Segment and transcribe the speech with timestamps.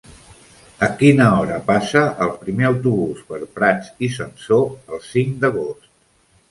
[0.85, 5.89] A quina hora passa el primer autobús per Prats i Sansor el cinc d'agost?